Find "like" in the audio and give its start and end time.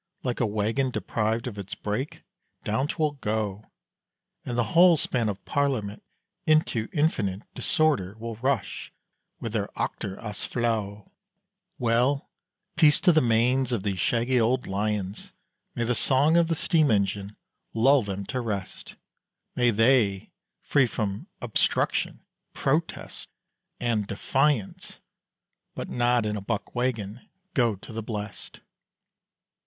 0.23-0.39